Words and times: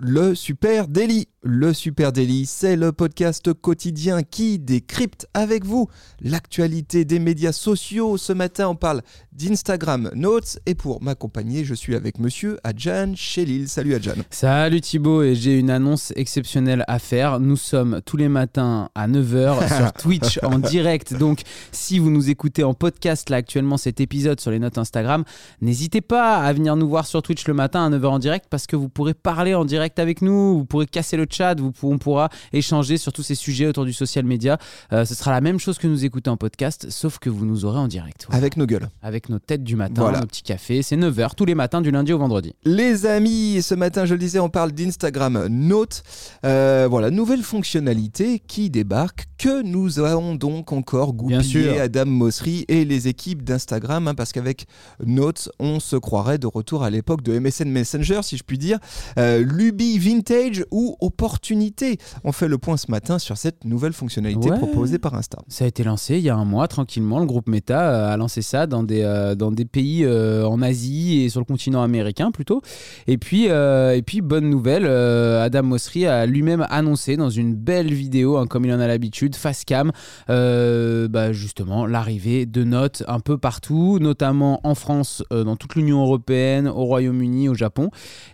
le 0.00 0.34
Super 0.34 0.88
Daily. 0.88 1.28
Le 1.42 1.72
Super 1.72 2.12
Daily, 2.12 2.44
c'est 2.44 2.76
le 2.76 2.92
podcast 2.92 3.54
quotidien 3.54 4.22
qui 4.22 4.58
décrypte 4.58 5.26
avec 5.32 5.64
vous 5.64 5.88
l'actualité 6.20 7.06
des 7.06 7.18
médias 7.18 7.52
sociaux. 7.52 8.18
Ce 8.18 8.34
matin, 8.34 8.68
on 8.68 8.74
parle 8.74 9.00
d'Instagram 9.32 10.10
Notes 10.14 10.58
et 10.66 10.74
pour 10.74 11.02
m'accompagner, 11.02 11.64
je 11.64 11.72
suis 11.72 11.96
avec 11.96 12.18
monsieur 12.18 12.58
Adjan 12.62 13.14
Chelil. 13.16 13.68
Salut 13.68 13.94
Adjan. 13.94 14.16
Salut 14.28 14.82
Thibaut 14.82 15.22
et 15.22 15.34
j'ai 15.34 15.58
une 15.58 15.70
annonce 15.70 16.12
exceptionnelle 16.14 16.84
à 16.88 16.98
faire. 16.98 17.40
Nous 17.40 17.56
sommes 17.56 18.02
tous 18.04 18.18
les 18.18 18.28
matins 18.28 18.90
à 18.94 19.08
9h 19.08 19.76
sur 19.78 19.92
Twitch 19.94 20.40
en 20.42 20.58
direct. 20.58 21.14
Donc 21.14 21.40
si 21.72 21.98
vous 21.98 22.10
nous 22.10 22.28
écoutez 22.28 22.64
en 22.64 22.74
podcast 22.74 23.30
là 23.30 23.38
actuellement 23.38 23.78
cet 23.78 24.02
épisode 24.02 24.40
sur 24.40 24.50
les 24.50 24.58
notes 24.58 24.76
Instagram, 24.76 25.24
n'hésitez 25.62 26.02
pas 26.02 26.36
à 26.36 26.52
venir 26.52 26.76
nous 26.76 26.88
voir 26.88 27.06
sur 27.06 27.22
Twitch 27.22 27.48
le 27.48 27.54
matin 27.54 27.86
à 27.86 27.88
9h 27.88 28.06
en 28.06 28.18
direct 28.18 28.44
parce 28.50 28.66
que 28.66 28.76
vous 28.76 28.90
pourrez 28.90 29.14
parler 29.14 29.54
en 29.54 29.64
direct 29.64 29.89
avec 29.98 30.22
nous, 30.22 30.58
vous 30.58 30.64
pourrez 30.64 30.86
casser 30.86 31.16
le 31.16 31.26
chat, 31.28 31.58
vous, 31.58 31.72
on 31.82 31.98
pourra 31.98 32.28
échanger 32.52 32.96
sur 32.96 33.12
tous 33.12 33.22
ces 33.22 33.34
sujets 33.34 33.66
autour 33.66 33.84
du 33.84 33.92
social 33.92 34.24
media. 34.24 34.58
Euh, 34.92 35.04
ce 35.04 35.14
sera 35.14 35.32
la 35.32 35.40
même 35.40 35.58
chose 35.58 35.78
que 35.78 35.86
nous 35.86 36.04
écouter 36.04 36.30
en 36.30 36.36
podcast, 36.36 36.88
sauf 36.90 37.18
que 37.18 37.30
vous 37.30 37.46
nous 37.46 37.64
aurez 37.64 37.78
en 37.78 37.88
direct. 37.88 38.26
Voilà. 38.26 38.38
Avec 38.38 38.56
nos 38.56 38.66
gueules. 38.66 38.88
Avec 39.02 39.28
nos 39.28 39.38
têtes 39.38 39.64
du 39.64 39.76
matin, 39.76 40.02
voilà. 40.02 40.20
nos 40.20 40.26
petits 40.26 40.42
cafés. 40.42 40.82
C'est 40.82 40.96
9h 40.96 41.34
tous 41.34 41.44
les 41.44 41.54
matins 41.54 41.80
du 41.80 41.90
lundi 41.90 42.12
au 42.12 42.18
vendredi. 42.18 42.54
Les 42.64 43.06
amis, 43.06 43.62
ce 43.62 43.74
matin, 43.74 44.04
je 44.04 44.14
le 44.14 44.20
disais, 44.20 44.38
on 44.38 44.48
parle 44.48 44.72
d'Instagram 44.72 45.46
Note. 45.48 46.02
Euh, 46.44 46.86
voilà, 46.90 47.10
nouvelle 47.10 47.42
fonctionnalité 47.42 48.40
qui 48.46 48.70
débarque, 48.70 49.26
que 49.38 49.62
nous 49.62 49.98
avons 50.00 50.34
donc 50.34 50.72
encore 50.72 51.14
goupillé 51.14 51.80
Adam 51.80 52.06
Mosseri 52.06 52.64
et 52.68 52.84
les 52.84 53.08
équipes 53.08 53.42
d'Instagram, 53.42 54.06
hein, 54.08 54.14
parce 54.14 54.32
qu'avec 54.32 54.66
Notes, 55.04 55.50
on 55.58 55.80
se 55.80 55.96
croirait 55.96 56.38
de 56.38 56.46
retour 56.46 56.82
à 56.82 56.90
l'époque 56.90 57.22
de 57.22 57.38
MSN 57.38 57.70
Messenger, 57.70 58.20
si 58.22 58.36
je 58.36 58.42
puis 58.44 58.58
dire. 58.58 58.78
Euh, 59.18 59.44
Vintage 59.80 60.64
ou 60.70 60.96
opportunité 61.00 61.98
On 62.24 62.32
fait 62.32 62.48
le 62.48 62.58
point 62.58 62.76
ce 62.76 62.90
matin 62.90 63.18
sur 63.18 63.36
cette 63.36 63.64
nouvelle 63.64 63.92
fonctionnalité 63.92 64.50
Ouais. 64.50 64.58
proposée 64.58 64.98
par 64.98 65.14
Insta. 65.14 65.38
Ça 65.48 65.64
a 65.64 65.68
été 65.68 65.84
lancé 65.84 66.16
il 66.16 66.22
y 66.22 66.28
a 66.30 66.36
un 66.36 66.44
mois 66.44 66.68
tranquillement. 66.68 67.18
Le 67.20 67.26
groupe 67.26 67.48
Meta 67.48 67.80
euh, 67.90 68.12
a 68.12 68.16
lancé 68.16 68.42
ça 68.42 68.66
dans 68.66 68.82
des, 68.82 69.02
euh, 69.02 69.34
dans 69.34 69.50
des 69.52 69.64
pays 69.64 70.04
euh, 70.04 70.46
en 70.46 70.60
Asie 70.62 71.22
et 71.22 71.28
sur 71.28 71.40
le 71.40 71.44
continent 71.44 71.82
américain 71.82 72.30
plutôt. 72.30 72.60
Et 73.06 73.16
puis, 73.18 73.46
euh, 73.48 73.94
et 73.96 74.02
puis 74.02 74.20
bonne 74.20 74.48
nouvelle, 74.50 74.86
Adam 74.86 75.62
Mosseri 75.62 76.06
a 76.06 76.26
lui-même 76.26 76.66
annoncé 76.70 77.16
dans 77.16 77.30
une 77.30 77.54
belle 77.54 77.92
vidéo, 77.92 78.36
hein, 78.36 78.46
comme 78.46 78.64
il 78.64 78.72
en 78.72 78.80
a 78.80 78.86
l'habitude, 78.86 79.34
face 79.36 79.64
cam, 79.64 79.92
bah, 80.28 81.32
justement 81.32 81.86
l'arrivée 81.86 82.46
de 82.46 82.64
notes 82.64 83.02
un 83.08 83.20
peu 83.20 83.38
partout, 83.38 83.98
notamment 84.00 84.60
en 84.64 84.74
France, 84.74 85.22
dans 85.30 85.56
toute 85.56 85.74
l'Union 85.74 86.02
européenne, 86.02 86.68
au 86.68 86.84
Royaume-Uni, 86.84 87.48
au 87.48 87.54
Japon. 87.54 87.90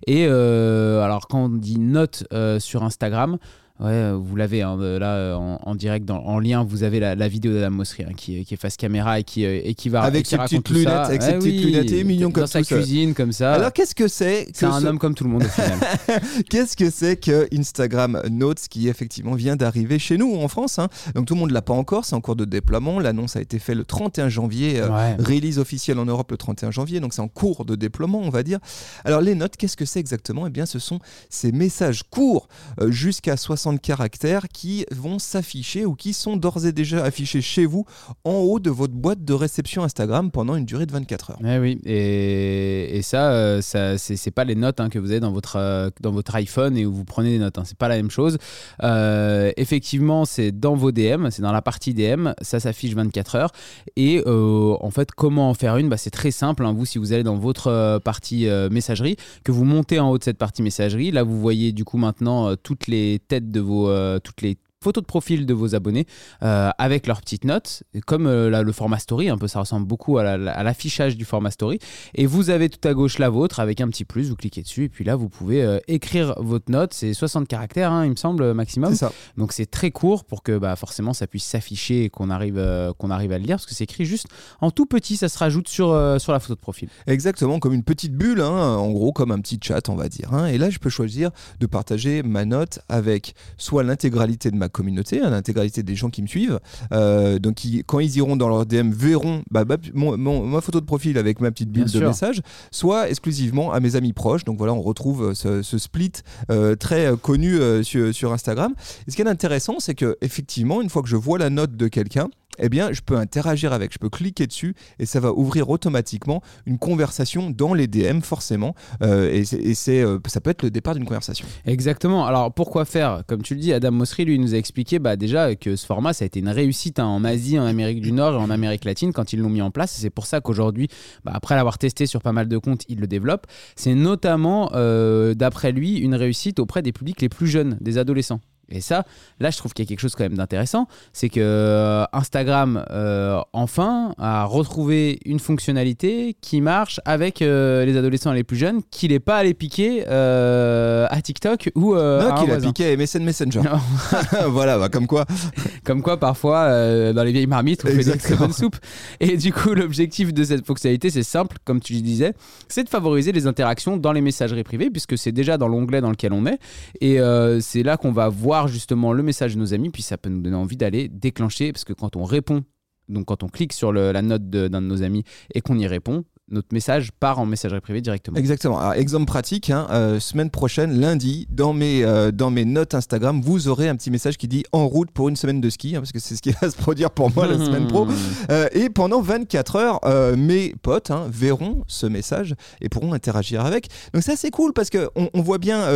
Et 0.06 0.26
alors 0.26 1.26
quand 1.28 1.35
on 1.44 1.48
dit 1.48 1.78
notes 1.78 2.24
euh, 2.32 2.58
sur 2.58 2.82
Instagram, 2.82 3.38
Ouais, 3.78 3.88
euh, 3.90 4.18
vous 4.18 4.36
l'avez 4.36 4.62
hein, 4.62 4.78
de- 4.78 4.96
là 4.96 5.14
euh, 5.16 5.34
en, 5.34 5.60
en 5.62 5.74
direct, 5.74 6.06
dans- 6.06 6.24
en 6.24 6.38
lien, 6.38 6.64
vous 6.64 6.82
avez 6.82 6.98
la, 6.98 7.14
la 7.14 7.28
vidéo 7.28 7.52
d'Adam 7.52 7.70
Mosseri 7.70 8.04
hein, 8.04 8.12
qui, 8.16 8.38
est- 8.38 8.44
qui 8.44 8.54
est 8.54 8.56
face 8.56 8.78
caméra 8.78 9.20
et 9.20 9.24
qui, 9.24 9.44
euh, 9.44 9.60
et 9.62 9.74
qui 9.74 9.90
va 9.90 10.00
Avec 10.00 10.24
ses 10.26 10.38
petites 10.38 10.66
ça. 10.66 10.72
lunettes, 10.74 10.88
avec 10.88 11.20
ses 11.22 11.28
Ouais, 11.32 11.38
petites 11.38 11.52
oui, 11.64 11.72
lunettes, 11.72 11.92
et 11.92 12.02
mignon 12.04 12.30
comme 12.30 12.44
dans 12.44 12.46
sa 12.46 12.60
tout 12.60 12.64
ça. 12.64 12.76
cuisine 12.76 13.12
comme 13.12 13.32
ça. 13.32 13.52
Alors 13.52 13.72
qu'est-ce 13.74 13.94
que 13.94 14.08
c'est 14.08 14.46
que 14.46 14.50
c'est 14.54 14.64
un 14.64 14.80
ce- 14.80 14.86
homme 14.86 14.98
comme 14.98 15.14
tout 15.14 15.24
le 15.24 15.30
monde 15.30 15.44
au 15.44 15.48
final. 15.48 15.78
Qu'est-ce 16.48 16.74
que 16.74 16.88
c'est 16.90 17.16
que 17.16 17.46
Instagram 17.54 18.22
Notes 18.30 18.66
qui 18.70 18.88
effectivement 18.88 19.34
vient 19.34 19.56
d'arriver 19.56 19.98
chez 19.98 20.16
nous 20.16 20.36
en 20.36 20.48
France 20.48 20.78
hein 20.78 20.88
Donc 21.14 21.26
tout 21.26 21.34
le 21.34 21.40
monde 21.40 21.50
l'a 21.50 21.60
pas 21.62 21.74
encore, 21.74 22.06
c'est 22.06 22.14
en 22.14 22.20
cours 22.22 22.36
de 22.36 22.46
déploiement. 22.46 22.98
L'annonce 22.98 23.36
a 23.36 23.42
été 23.42 23.58
faite 23.58 23.76
le 23.76 23.84
31 23.84 24.30
janvier, 24.30 24.80
euh, 24.80 24.88
Ouais. 24.88 25.16
release 25.22 25.58
officielle 25.58 25.98
en 25.98 26.06
Europe 26.06 26.30
le 26.30 26.38
31 26.38 26.70
janvier, 26.70 27.00
donc 27.00 27.12
c'est 27.12 27.20
en 27.20 27.28
cours 27.28 27.66
de 27.66 27.74
déploiement, 27.74 28.20
on 28.20 28.30
va 28.30 28.42
dire. 28.42 28.58
Alors 29.04 29.20
les 29.20 29.34
notes, 29.34 29.56
qu'est-ce 29.58 29.76
que 29.76 29.84
c'est 29.84 30.00
exactement? 30.00 30.46
Eh 30.46 30.50
bien, 30.50 30.64
ce 30.64 30.78
sont 30.78 30.98
ces 31.28 31.52
messages 31.52 32.02
courts 32.08 32.48
euh, 32.80 32.90
jusqu'à 32.90 33.36
60 33.36 33.65
caractères 33.74 34.48
qui 34.52 34.84
vont 34.92 35.18
s'afficher 35.18 35.84
ou 35.84 35.94
qui 35.94 36.12
sont 36.12 36.36
d'ores 36.36 36.66
et 36.66 36.72
déjà 36.72 37.04
affichés 37.04 37.40
chez 37.42 37.66
vous 37.66 37.84
en 38.24 38.32
haut 38.34 38.60
de 38.60 38.70
votre 38.70 38.94
boîte 38.94 39.24
de 39.24 39.32
réception 39.32 39.82
Instagram 39.82 40.30
pendant 40.30 40.54
une 40.56 40.64
durée 40.64 40.86
de 40.86 40.92
24 40.92 41.30
heures. 41.30 41.38
Ouais, 41.42 41.58
oui, 41.58 41.80
et, 41.84 43.00
ça, 43.02 43.30
euh, 43.32 43.60
ça 43.60 43.98
c'est 43.98 44.30
pas 44.30 44.44
les 44.44 44.54
notes 44.54 44.80
hein, 44.80 44.88
que 44.88 44.98
vous 44.98 45.10
avez 45.10 45.20
dans 45.20 45.32
votre, 45.32 45.56
euh, 45.56 45.90
dans 46.00 46.12
votre 46.12 46.34
iPhone 46.34 46.76
et 46.76 46.86
où 46.86 46.92
vous 46.92 47.04
prenez 47.04 47.30
des 47.30 47.38
notes. 47.38 47.58
Hein, 47.58 47.62
c'est 47.64 47.76
pas 47.78 47.88
la 47.88 47.96
même 47.96 48.10
chose. 48.10 48.38
Euh, 48.82 49.50
effectivement, 49.56 50.24
c'est 50.24 50.52
dans 50.52 50.74
vos 50.74 50.92
DM, 50.92 51.28
c'est 51.30 51.42
dans 51.42 51.52
la 51.52 51.62
partie 51.62 51.94
DM, 51.94 52.30
ça 52.40 52.60
s'affiche 52.60 52.94
24 52.94 53.34
heures. 53.36 53.52
Et 53.96 54.22
en 54.26 54.90
fait, 54.90 55.12
comment 55.12 55.50
en 55.50 55.54
faire 55.54 55.76
une? 55.76 55.88
Bah, 55.88 55.96
C'est 55.96 56.10
très 56.10 56.30
simple. 56.30 56.64
hein. 56.64 56.72
Vous, 56.72 56.84
si 56.86 56.98
vous 56.98 57.12
allez 57.12 57.22
dans 57.22 57.36
votre 57.36 57.98
partie 58.04 58.48
messagerie, 58.70 59.16
que 59.44 59.52
vous 59.52 59.64
montez 59.64 59.98
en 60.00 60.10
haut 60.10 60.18
de 60.18 60.24
cette 60.24 60.38
partie 60.38 60.62
messagerie, 60.62 61.10
là, 61.10 61.22
vous 61.22 61.40
voyez 61.40 61.72
du 61.72 61.84
coup 61.84 61.98
maintenant 61.98 62.54
toutes 62.56 62.86
les 62.86 63.20
têtes 63.28 63.50
vos, 63.60 63.88
euh, 63.88 64.18
toutes 64.18 64.42
les 64.42 64.56
photos 64.86 65.02
de 65.02 65.06
profil 65.06 65.46
de 65.46 65.54
vos 65.54 65.74
abonnés 65.74 66.06
euh, 66.42 66.70
avec 66.78 67.06
leurs 67.08 67.20
petites 67.20 67.44
notes, 67.44 67.82
comme 68.06 68.26
euh, 68.28 68.62
le 68.62 68.72
format 68.72 68.98
story, 69.00 69.28
un 69.28 69.36
peu 69.38 69.48
ça 69.48 69.60
ressemble 69.60 69.86
beaucoup 69.86 70.18
à 70.18 70.22
la- 70.36 70.52
à 70.52 70.62
l'affichage 70.62 71.16
du 71.16 71.24
format 71.24 71.50
story. 71.50 71.78
Et 72.14 72.26
vous 72.26 72.50
avez 72.50 72.68
tout 72.68 72.86
à 72.88 72.94
gauche 72.94 73.18
la 73.18 73.28
vôtre 73.28 73.58
avec 73.60 73.80
un 73.80 73.88
petit 73.88 74.04
plus, 74.04 74.28
vous 74.30 74.36
cliquez 74.36 74.62
dessus 74.62 74.84
et 74.84 74.88
puis 74.88 75.04
là 75.04 75.16
vous 75.16 75.28
pouvez 75.28 75.62
euh, 75.64 75.78
écrire 75.88 76.34
votre 76.38 76.70
note. 76.70 76.94
C'est 76.94 77.12
60 77.14 77.48
caractères, 77.48 77.90
hein, 77.90 78.04
il 78.04 78.10
me 78.12 78.16
semble, 78.16 78.54
maximum. 78.54 78.90
C'est 78.92 78.98
ça. 79.06 79.12
Donc 79.36 79.52
c'est 79.52 79.66
très 79.66 79.90
court 79.90 80.24
pour 80.24 80.42
que 80.44 80.56
bah, 80.58 80.76
forcément 80.76 81.12
ça 81.12 81.26
puisse 81.26 81.44
s'afficher 81.44 82.04
et 82.04 82.08
qu'on 82.10 82.30
arrive, 82.30 82.62
qu'on 82.98 83.10
arrive 83.10 83.32
à 83.32 83.38
le 83.38 83.44
lire 83.44 83.56
parce 83.56 83.66
que 83.66 83.74
c'est 83.74 83.84
écrit 83.84 84.04
juste 84.04 84.26
en 84.60 84.70
tout 84.70 84.86
petit, 84.86 85.16
ça 85.16 85.28
se 85.28 85.38
rajoute 85.38 85.68
sur, 85.68 85.88
sur 86.20 86.32
la 86.32 86.38
photo 86.40 86.54
de 86.54 86.60
profil. 86.60 86.88
Exactement, 87.06 87.58
comme 87.58 87.72
une 87.74 87.82
petite 87.82 88.12
bulle, 88.14 88.40
hein, 88.40 88.76
en 88.76 88.90
gros 88.92 89.12
comme 89.12 89.32
un 89.32 89.40
petit 89.40 89.58
chat, 89.62 89.88
on 89.88 89.96
va 89.96 90.08
dire. 90.08 90.32
hein. 90.32 90.46
Et 90.46 90.58
là, 90.58 90.70
je 90.70 90.78
peux 90.78 90.90
choisir 90.90 91.30
de 91.60 91.66
partager 91.66 92.22
ma 92.22 92.44
note 92.44 92.78
avec 92.88 93.34
soit 93.58 93.82
l'intégralité 93.82 94.50
de 94.50 94.56
ma 94.56 94.68
communauté, 94.76 95.20
hein, 95.20 95.30
l'intégralité 95.30 95.82
des 95.82 95.96
gens 95.96 96.10
qui 96.10 96.22
me 96.22 96.26
suivent. 96.26 96.60
Euh, 96.92 97.38
donc, 97.38 97.56
quand 97.86 97.98
ils 98.00 98.16
iront 98.16 98.36
dans 98.36 98.48
leur 98.48 98.66
DM, 98.66 98.90
verront 98.90 99.42
bah, 99.50 99.64
bah, 99.64 99.76
mon- 99.94 100.16
mon- 100.16 100.46
ma 100.46 100.60
photo 100.60 100.80
de 100.80 100.86
profil 100.86 101.18
avec 101.18 101.40
ma 101.40 101.50
petite 101.50 101.70
bulle 101.70 101.84
Bien 101.84 101.92
de 101.92 101.98
sûr. 101.98 102.08
message, 102.08 102.42
soit 102.70 103.08
exclusivement 103.08 103.72
à 103.72 103.80
mes 103.80 103.96
amis 103.96 104.12
proches. 104.12 104.44
Donc 104.44 104.58
voilà, 104.58 104.74
on 104.74 104.82
retrouve 104.82 105.30
euh, 105.30 105.34
ce, 105.34 105.62
ce 105.62 105.78
split 105.78 106.12
euh, 106.50 106.76
très 106.76 107.10
connu 107.20 107.58
sur, 107.82 108.14
sur 108.14 108.32
Instagram. 108.32 108.74
Et 109.06 109.10
ce 109.10 109.16
qui 109.16 109.22
est 109.22 109.28
intéressant, 109.28 109.76
c'est 109.80 109.94
que 109.94 110.16
effectivement, 110.20 110.82
une 110.82 110.90
fois 110.90 111.02
que 111.02 111.08
je 111.08 111.16
vois 111.16 111.38
la 111.38 111.50
note 111.50 111.76
de 111.76 111.88
quelqu'un, 111.88 112.28
eh 112.58 112.68
bien, 112.68 112.92
je 112.92 113.00
peux 113.00 113.16
interagir 113.16 113.72
avec, 113.72 113.92
je 113.92 113.98
peux 113.98 114.08
cliquer 114.08 114.46
dessus 114.46 114.74
et 114.98 115.06
ça 115.06 115.20
va 115.20 115.32
ouvrir 115.32 115.68
automatiquement 115.70 116.42
une 116.66 116.78
conversation 116.78 117.50
dans 117.50 117.74
les 117.74 117.86
DM 117.86 118.20
forcément. 118.20 118.74
Euh, 119.02 119.30
et 119.32 119.74
c'est, 119.74 120.02
euh, 120.02 120.18
ça 120.26 120.40
peut 120.40 120.50
être 120.50 120.62
le 120.62 120.70
départ 120.70 120.94
d'une 120.94 121.04
conversation. 121.04 121.46
Exactement. 121.64 122.26
Alors 122.26 122.52
pourquoi 122.52 122.84
faire? 122.84 123.22
Comme 123.26 123.42
tu 123.42 123.54
le 123.54 123.60
dis, 123.60 123.72
Adam 123.72 123.92
Mosseri 123.92 124.24
lui 124.24 124.38
nous 124.38 124.54
a 124.54 124.58
expliqué 124.58 124.98
bah, 124.98 125.16
déjà 125.16 125.54
que 125.54 125.76
ce 125.76 125.86
format 125.86 126.12
ça 126.12 126.24
a 126.24 126.26
été 126.26 126.40
une 126.40 126.48
réussite 126.48 126.98
hein, 126.98 127.06
en 127.06 127.24
Asie, 127.24 127.58
en 127.58 127.66
Amérique 127.66 128.00
du 128.00 128.12
Nord 128.12 128.34
et 128.34 128.36
en 128.36 128.50
Amérique 128.50 128.84
latine 128.84 129.12
quand 129.12 129.32
ils 129.32 129.40
l'ont 129.40 129.50
mis 129.50 129.62
en 129.62 129.70
place. 129.70 129.92
C'est 129.92 130.10
pour 130.10 130.26
ça 130.26 130.40
qu'aujourd'hui, 130.40 130.88
bah, 131.24 131.32
après 131.34 131.54
l'avoir 131.54 131.78
testé 131.78 132.06
sur 132.06 132.22
pas 132.22 132.32
mal 132.32 132.48
de 132.48 132.58
comptes, 132.58 132.84
il 132.88 133.00
le 133.00 133.06
développe. 133.06 133.46
C'est 133.74 133.94
notamment, 133.94 134.70
euh, 134.74 135.34
d'après 135.34 135.72
lui, 135.72 135.98
une 135.98 136.14
réussite 136.14 136.58
auprès 136.58 136.82
des 136.82 136.92
publics 136.92 137.20
les 137.20 137.28
plus 137.28 137.46
jeunes, 137.46 137.78
des 137.80 137.98
adolescents. 137.98 138.40
Et 138.68 138.80
ça, 138.80 139.04
là, 139.38 139.50
je 139.50 139.58
trouve 139.58 139.72
qu'il 139.74 139.84
y 139.84 139.86
a 139.86 139.88
quelque 139.88 140.00
chose 140.00 140.14
quand 140.16 140.24
même 140.24 140.36
d'intéressant, 140.36 140.88
c'est 141.12 141.28
que 141.28 141.40
euh, 141.40 142.04
Instagram, 142.12 142.84
euh, 142.90 143.40
enfin, 143.52 144.12
a 144.18 144.44
retrouvé 144.44 145.20
une 145.24 145.38
fonctionnalité 145.38 146.36
qui 146.40 146.60
marche 146.60 147.00
avec 147.04 147.42
euh, 147.42 147.84
les 147.84 147.96
adolescents 147.96 148.32
les 148.32 148.42
plus 148.42 148.56
jeunes, 148.56 148.80
qu'il 148.90 149.12
n'est 149.12 149.20
pas 149.20 149.36
allé 149.36 149.54
piquer 149.54 150.04
euh, 150.08 151.06
à 151.10 151.22
TikTok 151.22 151.70
ou 151.76 151.94
non, 151.94 152.34
qu'il 152.34 152.50
a 152.50 152.58
piqué 152.58 152.92
à 152.92 152.96
MSN 152.96 153.22
Messenger. 153.22 153.62
Voilà, 154.48 154.78
bah, 154.78 154.88
comme 154.88 155.06
quoi. 155.06 155.24
Comme 155.84 156.02
quoi, 156.02 156.18
parfois, 156.18 156.68
dans 157.12 157.22
les 157.22 157.30
vieilles 157.30 157.46
marmites, 157.46 157.82
on 157.84 157.88
fait 157.88 157.96
des 157.96 158.02
très 158.02 158.12
Exactement. 158.14 158.40
bonnes 158.40 158.52
soupes. 158.52 158.76
Et 159.20 159.36
du 159.36 159.52
coup, 159.52 159.72
l'objectif 159.72 160.34
de 160.34 160.42
cette 160.42 160.66
fonctionnalité, 160.66 161.10
c'est 161.10 161.22
simple, 161.22 161.58
comme 161.64 161.80
tu 161.80 161.92
disais, 161.94 162.32
c'est 162.68 162.82
de 162.82 162.88
favoriser 162.88 163.30
les 163.30 163.46
interactions 163.46 163.96
dans 163.96 164.10
les 164.12 164.20
messageries 164.20 164.64
privées, 164.64 164.90
puisque 164.90 165.16
c'est 165.16 165.30
déjà 165.30 165.58
dans 165.58 165.68
l'onglet 165.68 166.00
dans 166.00 166.10
lequel 166.10 166.32
on 166.32 166.44
est. 166.46 166.58
Et 167.00 167.18
c'est 167.60 167.84
là 167.84 167.96
qu'on 167.96 168.10
va 168.12 168.28
voir 168.28 168.55
justement 168.66 169.12
le 169.12 169.22
message 169.22 169.54
de 169.54 169.60
nos 169.60 169.74
amis, 169.74 169.90
puis 169.90 170.02
ça 170.02 170.16
peut 170.16 170.30
nous 170.30 170.40
donner 170.40 170.56
envie 170.56 170.76
d'aller 170.76 171.08
déclencher, 171.08 171.72
parce 171.72 171.84
que 171.84 171.92
quand 171.92 172.16
on 172.16 172.24
répond, 172.24 172.64
donc 173.08 173.26
quand 173.26 173.42
on 173.42 173.48
clique 173.48 173.72
sur 173.72 173.92
la 173.92 174.22
note 174.22 174.48
d'un 174.48 174.80
de, 174.80 174.86
nos 174.86 175.02
amis 175.02 175.24
et 175.54 175.60
qu'on 175.60 175.78
y 175.78 175.86
répond, 175.86 176.24
notre 176.48 176.68
message 176.72 177.10
part 177.18 177.40
en 177.40 177.46
messagerie 177.46 177.80
privée 177.80 178.00
directement. 178.00 178.36
Exactement. 178.36 178.78
Alors, 178.78 178.94
exemple 178.94 179.26
pratique, 179.26 179.70
hein, 179.70 179.88
euh, 179.90 180.20
semaine 180.20 180.50
prochaine, 180.50 181.00
lundi, 181.00 181.48
dans 181.50 181.72
mes, 181.72 182.04
euh, 182.04 182.30
dans 182.30 182.50
mes 182.50 182.64
notes 182.64 182.94
Instagram, 182.94 183.40
vous 183.40 183.66
aurez 183.66 183.88
un 183.88 183.96
petit 183.96 184.10
message 184.10 184.36
qui 184.36 184.46
dit 184.46 184.64
en 184.70 184.86
route 184.86 185.10
pour 185.10 185.28
une 185.28 185.34
semaine 185.34 185.60
de 185.60 185.70
ski, 185.70 185.96
hein, 185.96 186.00
parce 186.00 186.12
que 186.12 186.20
c'est 186.20 186.36
ce 186.36 186.42
qui 186.42 186.52
va 186.52 186.70
se 186.70 186.76
produire 186.76 187.10
pour 187.10 187.34
moi 187.34 187.46
la 187.46 187.58
semaine 187.58 187.86
pro. 187.86 188.06
Euh, 188.50 188.68
et 188.72 188.90
pendant 188.90 189.20
24 189.20 189.76
heures, 189.76 190.36
mes 190.36 190.74
potes 190.82 191.10
hein, 191.10 191.26
verront 191.30 191.82
ce 191.86 192.06
message 192.06 192.54
et 192.80 192.88
pourront 192.88 193.12
interagir 193.12 193.64
avec. 193.64 193.88
Donc 194.12 194.22
ça, 194.22 194.36
c'est 194.36 194.50
cool 194.50 194.72
parce 194.72 194.90
qu'on 194.90 195.30
on 195.32 195.42
voit 195.42 195.58
bien 195.58 195.86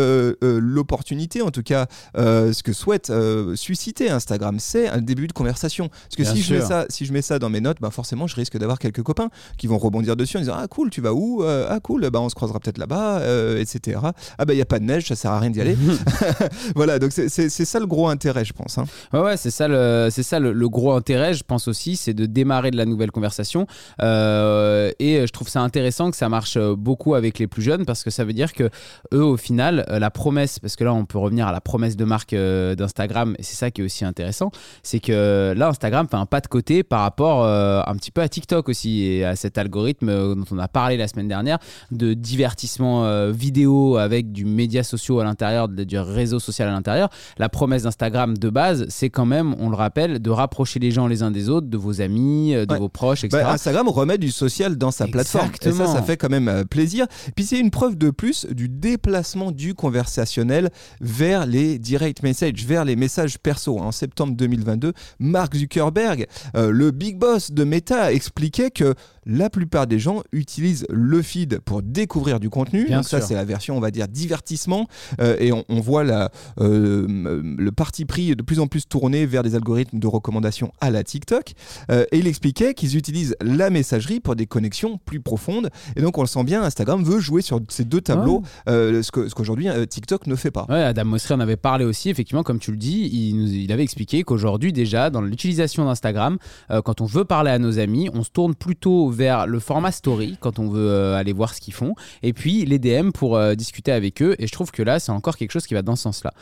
l'opportunité, 0.41 1.43
en 1.43 1.51
tout 1.51 1.63
cas, 1.63 1.87
ce 2.17 2.63
que 2.63 2.73
souhaite 2.73 3.13
susciter 3.55 4.11
Instagram, 4.11 4.59
c'est 4.59 4.89
un 4.89 5.01
début 5.01 5.27
de 5.27 5.33
conversation. 5.33 5.89
Parce 5.89 6.17
que 6.17 6.25
si 6.25 6.43
je, 6.43 6.55
mets 6.55 6.61
ça, 6.61 6.87
si 6.89 7.05
je 7.05 7.13
mets 7.13 7.23
ça 7.23 7.39
dans 7.39 7.51
mes 7.51 7.61
notes, 7.61 7.79
bah 7.81 7.91
forcément, 7.91 8.27
je 8.27 8.37
risque 8.37 8.57
d'avoir 8.59 8.79
quelques 8.79 9.03
copains 9.03 9.31
qui 9.57 9.67
vont 9.67 9.79
rebondir 9.79 10.17
dessus 10.17 10.39
en 10.41 10.45
disant 10.45 10.57
Ah 10.59 10.69
cool, 10.69 10.91
tu 10.91 11.01
vas 11.01 11.13
où 11.13 11.43
Ah 11.43 11.81
cool, 11.83 12.09
bah, 12.11 12.21
on 12.21 12.29
se 12.29 12.35
croisera 12.35 12.59
peut-être 12.61 12.79
là-bas, 12.79 13.21
etc. 13.59 14.01
Ah 14.39 14.45
bah 14.45 14.53
il 14.53 14.57
n'y 14.57 14.63
a 14.63 14.67
pas 14.67 14.79
de 14.79 14.85
neige, 14.85 15.07
ça 15.07 15.17
sert 15.17 15.31
à 15.31 15.39
rien 15.39 15.51
d'y 15.51 15.61
aller. 15.61 15.77
voilà, 16.75 16.99
donc 16.99 17.13
c'est 17.13 17.49
ça 17.51 17.79
le 17.79 17.87
gros 17.87 18.09
intérêt, 18.09 18.45
je 18.45 18.53
pense. 18.53 18.79
Hein. 18.79 18.85
Ouais, 19.13 19.21
ouais 19.21 19.37
c'est 19.37 19.51
ça, 19.51 19.69
le, 19.69 20.09
ça 20.11 20.39
le, 20.39 20.69
gros 20.69 20.93
intérêt, 20.93 21.35
je 21.35 21.45
pense 21.45 21.69
aussi, 21.69 21.97
c'est 21.97 22.15
de 22.15 22.27
démarrer 22.27 22.71
de 22.71 22.77
la 22.77 22.87
nouvelle 22.87 23.11
conversation. 23.11 23.67
Euh, 24.03 24.91
et 24.99 25.27
je 25.27 25.33
trouve 25.33 25.49
ça 25.49 25.61
intéressant 25.61 26.11
que 26.11 26.17
ça 26.17 26.29
marche 26.29 26.59
beaucoup 26.59 27.15
avec 27.15 27.39
les 27.39 27.47
plus 27.47 27.63
jeunes 27.63 27.85
parce 27.85 28.05
que 28.05 28.11
ça 28.11 28.25
veut 28.25 28.33
dire 28.33 28.53
que 28.53 28.71
eux, 29.15 29.25
au 29.25 29.37
final, 29.37 29.87
euh, 29.89 29.99
la 29.99 30.11
promesse, 30.11 30.59
parce 30.59 30.77
que 30.77 30.85
là, 30.85 30.93
on 30.93 31.05
peut 31.05 31.19
revenir 31.19 31.47
à 31.47 31.53
la 31.53 31.61
promesse 31.61 31.97
de 31.97 32.05
marque 32.05 32.33
euh, 32.33 32.75
d'Instagram, 32.75 33.35
et 33.39 33.43
c'est 33.43 33.57
ça 33.57 33.71
qui 33.71 33.81
est 33.81 33.85
aussi 33.85 34.05
intéressant, 34.05 34.51
c'est 34.83 35.01
que 35.01 35.55
là, 35.57 35.69
Instagram 35.69 36.07
fait 36.09 36.17
un 36.17 36.27
pas 36.27 36.41
de 36.41 36.47
côté 36.47 36.83
par 36.83 37.01
rapport 37.01 37.45
un 37.45 37.95
petit 37.97 38.11
peu 38.11 38.21
à 38.21 38.29
TikTok 38.29 38.69
aussi 38.69 39.05
et 39.05 39.25
à 39.25 39.37
cet 39.37 39.59
algorithme 39.59 40.30
dont 40.35 40.45
on 40.51 40.59
a 40.59 40.69
parlé 40.69 40.97
la 40.97 41.09
semaine 41.09 41.29
dernière 41.29 41.59
de 41.91 42.15
divertissement 42.15 43.31
vidéo 43.31 43.97
avec 43.97 44.33
du 44.33 44.45
média 44.45 44.83
social 44.83 45.21
à 45.21 45.25
l'intérieur, 45.25 45.69
du 45.69 45.99
réseau 45.99 46.39
social 46.39 46.69
à 46.69 46.73
l'intérieur. 46.73 47.11
La 47.39 47.49
promesse 47.49 47.85
d'Instagram 47.85 48.37
de 48.37 48.51
base, 48.51 48.87
c'est 48.89 49.11
quand 49.11 49.27
même, 49.27 49.55
on 49.59 49.71
le 49.71 49.77
rappelle, 49.77 50.21
de 50.21 50.31
rapprocher 50.31 50.79
les 50.79 50.91
gens 50.91 51.07
les 51.07 51.23
uns 51.23 51.31
des 51.31 51.49
autres, 51.49 51.67
de 51.67 51.77
vos 51.77 52.01
amis, 52.01 52.55
euh, 52.55 52.67
de 52.67 52.75
vos 52.75 52.89
proches, 52.89 53.25
etc. 53.25 53.43
Bah, 53.45 53.53
Instagram 53.53 53.89
remet 53.89 54.19
du 54.19 54.31
social 54.31 54.77
dans 54.77 54.91
sa 54.91 55.07
plateforme. 55.07 55.51
Et 55.63 55.73
ça, 55.73 55.87
ça 55.87 56.03
fait 56.03 56.17
quand 56.17 56.29
même 56.29 56.49
euh, 56.49 56.65
plaisir. 56.65 57.07
Puis 57.35 57.45
c'est 57.45 57.59
une 57.59 57.71
preuve 57.71 57.97
de 57.97 58.11
plus 58.11 58.47
du 58.47 58.69
déplacement 58.69 59.51
du 59.51 59.75
conversationnel 59.75 60.71
vers 61.01 61.47
les 61.47 61.79
direct 61.79 62.23
messages, 62.23 62.65
vers 62.65 62.85
les 62.85 62.97
messages 62.97 63.39
perso. 63.39 63.79
En 63.79 63.93
septembre 63.93 64.35
2022, 64.35 64.93
Mark 65.19 65.55
Zuckerberg, 65.55 66.27
euh, 66.57 66.71
le 66.71 66.91
big 66.91 67.19
boss 67.19 67.51
de 67.51 67.65
Meta, 67.65 68.13
expliquait 68.13 68.71
que 68.71 68.95
la 69.27 69.51
plupart 69.51 69.87
des 69.87 69.99
gens 69.99 70.23
utilisent 70.33 70.87
le 70.91 71.23
feed 71.23 71.61
pour 71.61 71.83
découvrir 71.83 72.41
du 72.41 72.51
contenu. 72.51 72.89
Donc 72.89 73.05
ça, 73.05 73.21
c'est 73.21 73.35
la 73.35 73.45
version, 73.45 73.77
on 73.77 73.81
va 73.81 73.91
dire, 73.91 74.09
divertissement. 74.09 74.87
Euh, 75.21 75.37
et 75.39 75.53
on, 75.53 75.81
voit 75.81 76.05
la, 76.05 76.31
euh, 76.61 77.07
le 77.09 77.73
parti 77.73 78.05
pris 78.05 78.35
de 78.35 78.43
plus 78.43 78.61
en 78.61 78.67
plus 78.67 78.89
tourné 78.89 79.27
vers 79.27 79.43
des 79.43 79.55
algorithmes 79.55 79.99
de 79.99 80.07
recommandation 80.07 80.73
à 80.81 80.91
la 80.91 81.05
TikTok. 81.05 81.53
Euh, 81.91 82.05
et 82.13 82.19
il 82.19 82.27
expliquait 82.27 82.75
qu'ils 82.75 82.97
utilisent 82.97 83.37
la 83.41 83.71
messagerie 83.71 84.21
pour 84.21 84.37
des 84.37 84.47
connexions 84.47 84.99
plus 85.05 85.21
profondes. 85.21 85.71
Et 85.97 86.03
donc, 86.03 86.19
on 86.19 86.23
le 86.23 86.27
sent 86.27 86.45
bien, 86.45 86.63
Instagram 86.63 87.03
veut 87.03 87.21
jouer 87.21 87.43
sur 87.43 87.61
ces 87.69 87.85
deux 87.85 88.01
tableaux, 88.01 88.43
ce 88.67 89.11
qu'aujourd'hui 89.11 89.69
TikTok 89.89 90.27
ne 90.27 90.37
fait 90.37 90.51
pas. 90.51 90.67
Ouais, 90.69 90.83
Adam 90.83 91.05
Mosseri 91.05 91.35
en 91.35 91.41
avait 91.41 91.57
parlé 91.57 91.85
aussi, 91.85 92.11
effectivement, 92.11 92.43
comme 92.43 92.59
tu 92.59 92.71
le 92.71 92.77
dis, 92.77 93.09
il, 93.13 93.65
il 93.65 93.73
avait 93.73 93.83
expliqué 93.83 94.23
qu'aujourd'hui, 94.23 94.73
déjà, 94.73 95.11
dans 95.11 95.21
l'utilisation 95.21 95.85
d'Instagram, 95.85 96.39
quand 96.85 97.01
on 97.01 97.05
veut 97.05 97.25
parler 97.25 97.51
à 97.51 97.59
nos 97.59 97.79
amis, 97.79 98.09
on 98.13 98.23
se 98.23 98.31
tourne 98.31 98.55
plutôt 98.55 99.10
vers 99.11 99.47
le 99.47 99.59
format 99.59 99.93
story 99.93 100.37
quand 100.41 100.59
on 100.59 100.69
veut 100.69 100.89
euh, 100.89 101.17
aller 101.17 101.33
voir 101.33 101.55
ce 101.55 101.61
qu'ils 101.61 101.75
font, 101.75 101.95
et 102.23 102.33
puis 102.33 102.65
les 102.65 102.79
DM 102.79 103.11
pour 103.11 103.37
euh, 103.37 103.55
discuter 103.55 103.93
avec 103.93 104.23
eux. 104.23 104.37
Et 104.39 104.47
je 104.47 104.53
trouve 104.53 104.71
que 104.71 104.83
là, 104.83 104.99
c'est 104.99 105.13
encore 105.13 105.37
quelque 105.37 105.53
chose 105.53 105.67
qui 105.67 105.75
va 105.75 105.83
dans 105.83 105.97
ce 105.97 106.03
sens-là. 106.05 106.33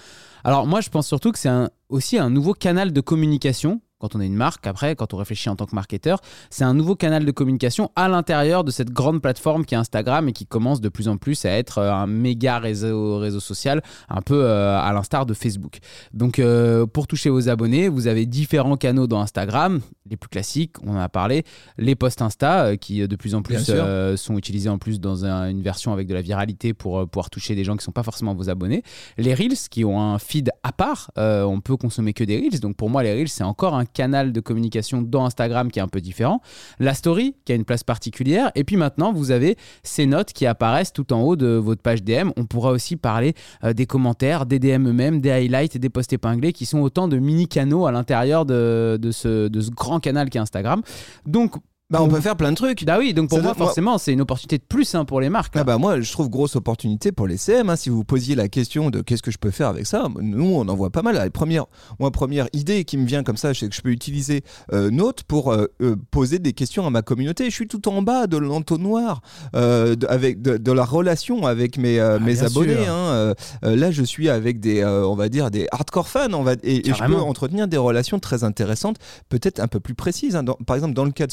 Alors 0.45 0.67
moi, 0.67 0.81
je 0.81 0.89
pense 0.89 1.07
surtout 1.07 1.33
que 1.33 1.39
c'est 1.39 1.51
aussi 1.89 2.19
un 2.19 2.31
nouveau 2.31 2.55
canal 2.55 2.93
de 2.93 3.01
communication 3.01 3.81
quand 3.99 4.15
on 4.15 4.21
est 4.21 4.27
une 4.27 4.35
marque, 4.35 4.67
après, 4.67 4.95
quand 4.95 5.13
on 5.13 5.17
réfléchit 5.17 5.49
en 5.49 5.57
tant 5.57 5.67
que 5.67 5.75
marketeur, 5.75 6.21
c'est 6.51 6.65
un 6.65 6.75
nouveau 6.75 6.95
canal 6.95 7.25
de 7.25 7.31
communication 7.33 7.91
à 7.97 8.09
l'intérieur 8.09 8.63
de 8.63 8.71
cette 8.71 8.91
grande 8.91 9.21
plateforme 9.21 9.65
qui 9.65 9.75
est 9.75 9.79
Instagram 9.79 10.29
et 10.29 10.33
qui 10.33 10.47
commence 10.47 10.81
de 10.81 10.89
plus 10.89 11.09
en 11.09 11.17
plus 11.17 11.45
à 11.45 11.51
être 11.51 11.79
euh, 11.79 11.93
un 11.93 12.07
méga 12.07 12.59
réseau, 12.59 13.19
réseau 13.19 13.41
social, 13.41 13.83
un 14.09 14.23
peu 14.23 14.45
euh, 14.45 14.79
à 14.79 14.93
l'instar 14.93 15.27
de 15.27 15.35
Facebook. 15.35 15.79
Donc, 16.13 16.39
euh, 16.39 16.87
pour 16.87 17.07
toucher 17.07 17.31
vos 17.31 17.49
abonnés, 17.49 17.89
vous 17.89 18.07
avez 18.07 18.27
différents 18.27 18.77
canaux 18.77 19.09
dans 19.09 19.21
Instagram, 19.21 19.81
les 20.09 20.17
plus 20.17 20.29
classiques, 20.29 20.77
on 20.85 20.93
en 20.93 21.01
a 21.01 21.09
parlé, 21.09 21.45
les 21.77 21.97
posts 21.97 22.23
Insta 22.23 22.77
qui 22.77 23.07
de 23.07 23.17
plus 23.17 23.35
en 23.35 23.43
plus 23.43 23.71
sont 24.17 24.39
utilisés 24.39 24.69
en 24.69 24.79
plus 24.79 25.01
dans 25.01 25.25
une 25.25 25.63
version 25.63 25.93
avec 25.93 26.07
de 26.07 26.15
la 26.15 26.23
viralité 26.23 26.73
pour 26.73 27.07
pouvoir 27.09 27.31
toucher 27.31 27.55
des 27.55 27.65
gens 27.65 27.73
qui 27.73 27.79
ne 27.79 27.83
sont 27.83 27.93
pas 27.93 28.03
forcément 28.03 28.35
vos 28.35 28.49
abonnés. 28.49 28.83
Les 29.19 29.35
Reels 29.35 29.69
qui 29.71 29.85
ont 29.85 30.01
un 30.01 30.19
feed 30.19 30.51
à 30.63 30.73
part, 30.73 31.11
on 31.17 31.61
peut 31.61 31.77
consommer 31.77 32.13
que 32.13 32.25
des 32.25 32.37
Reels. 32.39 32.61
Donc, 32.61 32.77
pour 32.77 32.89
moi, 32.89 33.03
les 33.03 33.13
Reels, 33.13 33.29
c'est 33.29 33.45
encore 33.45 33.75
un 33.75 33.85
canal 33.93 34.33
de 34.33 34.41
communication 34.41 35.03
dans 35.03 35.25
Instagram 35.25 35.71
qui 35.71 35.79
est 35.79 35.83
un 35.83 35.89
peu 35.89 36.01
différent, 36.01 36.41
la 36.79 36.95
story 36.95 37.35
qui 37.45 37.53
a 37.53 37.55
une 37.55 37.65
place 37.65 37.85
particulière, 37.85 38.51
et 38.55 38.65
puis 38.65 38.77
maintenant 38.77 39.13
vous 39.13 39.31
avez 39.31 39.57
ces 39.83 40.07
notes 40.07 40.33
qui 40.33 40.47
apparaissent 40.47 40.93
tout 40.93 41.13
en 41.13 41.23
haut 41.23 41.37
de 41.37 41.49
votre 41.49 41.83
page 41.83 42.03
DM. 42.03 42.31
On 42.37 42.47
pourra 42.47 42.71
aussi 42.71 42.97
parler 42.97 43.35
euh, 43.65 43.73
des 43.73 43.87
commentaires, 43.87 44.47
des 44.47 44.59
DM 44.59 44.89
eux-mêmes, 44.89 45.21
des 45.21 45.31
highlights 45.31 45.77
et 45.77 45.79
des 45.79 45.91
posts 45.91 46.13
épinglés 46.13 46.53
qui 46.53 46.67
sont 46.67 46.81
autant 46.81 47.09
de 47.09 47.19
mini-canaux 47.19 47.87
à 47.87 47.93
l'intérieur 47.93 48.47
de, 48.47 48.99
de, 49.01 49.11
ce, 49.11 49.49
de 49.49 49.61
ce 49.61 49.71
grand 49.71 50.01
canal 50.01 50.31
qui 50.31 50.39
est 50.39 50.41
Instagram. 50.41 50.83
Donc 51.27 51.57
bah, 51.91 52.03
on 52.03 52.09
peut 52.09 52.21
faire 52.21 52.37
plein 52.37 52.51
de 52.51 52.57
trucs. 52.57 52.85
Bah 52.85 52.99
oui, 52.99 53.15
donc 53.15 53.31
pour 53.31 53.41
moi, 53.41 53.55
forcément, 53.55 53.97
c'est 53.97 54.13
une 54.13 54.21
opportunité 54.21 54.59
de 54.59 54.63
plus 54.63 54.95
hein, 54.95 55.07
pour 55.07 55.23
les 55.23 55.31
marques. 55.31 55.55
Ah 55.57 55.65
bah 55.65 55.79
moi, 55.79 56.01
je 56.01 56.13
trouve 56.13 56.29
grosse 56.29 56.55
opportunité 56.55 57.13
pour 57.13 57.27
les 57.27 57.39
CM. 57.39 57.71
Hein. 57.71 57.77
Si 57.77 57.89
vous 57.89 58.05
posiez 58.05 58.35
la 58.35 58.49
question 58.49 58.91
de 58.91 59.01
qu'est-ce 59.01 59.23
que 59.23 59.31
je 59.31 59.39
peux 59.39 59.51
faire 59.51 59.69
avec 59.69 59.87
ça, 59.87 60.07
nous, 60.21 60.53
on 60.55 60.69
en 60.69 60.75
voit 60.75 60.91
pas 60.91 61.01
mal. 61.01 61.15
La 61.15 61.31
première, 61.31 61.65
moi, 61.99 62.11
première 62.11 62.47
idée 62.53 62.85
qui 62.85 62.99
me 62.99 63.07
vient 63.07 63.23
comme 63.23 63.39
ça, 63.39 63.55
c'est 63.55 63.71
que 63.71 63.75
je 63.75 63.81
peux 63.81 63.89
utiliser 63.89 64.43
euh, 64.75 64.91
Note 64.91 65.23
pour 65.23 65.51
euh, 65.51 65.67
euh, 65.81 65.97
poser 66.11 66.39
des 66.39 66.53
questions 66.53 66.87
à 66.87 66.91
ma 66.91 67.01
communauté. 67.01 67.47
Je 67.47 67.55
suis 67.55 67.69
tout 67.69 67.89
en 67.89 68.03
bas 68.03 68.27
de 68.27 68.37
l'entonnoir 68.37 69.23
euh, 69.57 69.97
de, 69.97 70.07
avec 70.09 70.43
de, 70.43 70.73
la 70.73 70.85
relation 70.85 71.47
avec 71.47 71.79
mes, 71.79 71.99
ah, 72.01 72.19
mes 72.19 72.43
abonnés. 72.43 72.87
Hein. 72.87 73.33
là, 73.63 73.91
je 73.91 74.03
suis 74.03 74.29
avec 74.29 74.61
des, 74.61 74.85
on 74.85 75.15
va 75.15 75.31
dire, 75.31 75.51
des 75.51 75.67
hardcore 75.73 76.09
fans. 76.09 76.35
On 76.35 76.43
va, 76.43 76.53
et, 76.63 76.83
je 76.85 77.05
peux 77.05 77.17
entretenir 77.17 77.67
des 77.67 77.79
relations 77.79 78.19
très 78.19 78.45
intéressantes, 78.45 78.99
peut-être 79.31 79.59
un 79.59 79.69
peu 79.69 79.81
plus 79.81 79.95
précises. 79.95 80.37
Hein. 80.37 80.45
par 80.67 80.77
exemple, 80.77 80.93
dans 80.93 81.07
le 81.07 81.13
cas 81.13 81.27
de 81.27 81.33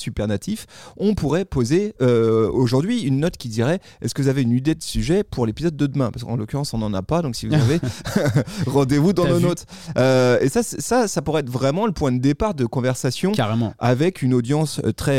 On 0.97 1.15
pourrait 1.15 1.45
poser 1.45 1.93
euh, 2.01 2.49
aujourd'hui 2.51 3.01
une 3.01 3.19
note 3.19 3.37
qui 3.37 3.49
dirait 3.49 3.79
est-ce 4.01 4.13
que 4.13 4.21
vous 4.21 4.27
avez 4.27 4.41
une 4.41 4.51
idée 4.51 4.75
de 4.75 4.83
sujet 4.83 5.23
pour 5.23 5.45
l'épisode 5.45 5.75
de 5.75 5.87
demain? 5.87 6.11
Parce 6.11 6.23
qu'en 6.23 6.35
l'occurrence, 6.35 6.73
on 6.73 6.77
n'en 6.77 6.93
a 6.93 7.01
pas, 7.01 7.21
donc 7.21 7.35
si 7.35 7.47
vous 7.47 7.53
avez, 7.65 7.79
rendez-vous 8.67 9.13
dans 9.13 9.27
nos 9.27 9.39
notes. 9.39 9.65
Euh, 9.97 10.39
et 10.41 10.49
ça, 10.49 10.63
ça, 10.63 11.07
ça 11.07 11.21
pourrait 11.21 11.41
être 11.41 11.49
vraiment 11.49 11.85
le 11.85 11.91
point 11.91 12.11
de 12.11 12.19
départ 12.19 12.53
de 12.53 12.65
conversation 12.65 13.31
Carrément. 13.31 13.73
avec 13.79 14.21
une 14.21 14.33
audience 14.33 14.81
euh, 14.83 14.91
très 14.91 15.15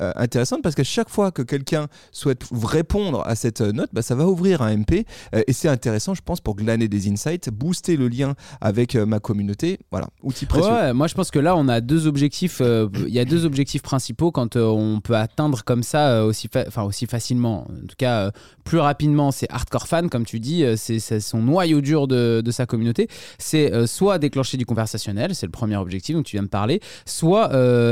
intéressante 0.00 0.62
parce 0.62 0.74
qu'à 0.74 0.84
chaque 0.84 1.08
fois 1.08 1.30
que 1.30 1.42
quelqu'un 1.42 1.88
souhaite 2.10 2.44
répondre 2.52 3.22
à 3.26 3.34
cette 3.34 3.60
note, 3.60 3.90
bah, 3.92 4.02
ça 4.02 4.14
va 4.14 4.26
ouvrir 4.26 4.62
un 4.62 4.76
MP 4.76 5.04
et 5.32 5.52
c'est 5.52 5.68
intéressant, 5.68 6.14
je 6.14 6.22
pense, 6.22 6.40
pour 6.40 6.56
glaner 6.56 6.88
des 6.88 7.10
insights, 7.10 7.50
booster 7.50 7.96
le 7.96 8.08
lien 8.08 8.34
avec 8.60 8.96
ma 8.96 9.20
communauté. 9.20 9.78
Voilà, 9.90 10.08
outil 10.22 10.46
précieux. 10.46 10.70
Ouais, 10.70 10.92
moi 10.92 11.06
je 11.06 11.14
pense 11.14 11.30
que 11.30 11.38
là, 11.38 11.56
on 11.56 11.68
a 11.68 11.80
deux 11.80 12.06
objectifs. 12.06 12.60
Il 12.60 13.14
y 13.14 13.18
a 13.18 13.24
deux 13.24 13.44
objectifs 13.44 13.82
principaux 13.92 14.32
quand 14.32 14.56
euh, 14.56 14.64
on 14.64 15.00
peut 15.00 15.16
atteindre 15.16 15.64
comme 15.64 15.82
ça 15.82 16.08
euh, 16.08 16.24
aussi, 16.24 16.48
enfin, 16.66 16.84
aussi 16.84 17.04
facilement, 17.04 17.66
en 17.68 17.86
tout 17.86 17.94
cas 17.98 18.20
euh, 18.20 18.30
plus 18.64 18.78
rapidement, 18.78 19.30
c'est 19.32 19.46
hardcore 19.52 19.86
fan, 19.86 20.08
comme 20.08 20.24
tu 20.24 20.40
dis, 20.40 20.64
c'est 20.76 21.20
son 21.20 21.42
noyau 21.42 21.82
dur 21.82 22.08
de, 22.08 22.42
sa 22.50 22.64
communauté. 22.64 23.08
C'est 23.38 23.86
soit 23.86 24.18
déclencher 24.18 24.56
du 24.56 24.64
conversationnel, 24.64 25.34
c'est 25.34 25.46
le 25.46 25.52
premier 25.52 25.76
objectif 25.76 26.14
dont 26.14 26.22
tu 26.22 26.36
viens 26.36 26.44
de 26.44 26.48
parler, 26.48 26.80
soit 27.04 27.48